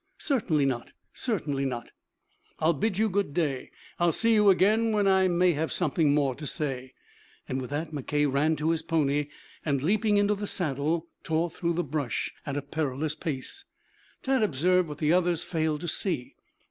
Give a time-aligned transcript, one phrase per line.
[0.17, 1.91] "Certainly not, certainly not."
[2.57, 3.69] "I will bid you good day.
[3.99, 6.95] I'll see you again when I may have something more to say."
[7.47, 9.27] With that McKay ran to his pony,
[9.63, 13.65] and leaping into the saddle tore through the brush at a perilous pace.
[14.23, 16.33] Tad observed what the others failed to see.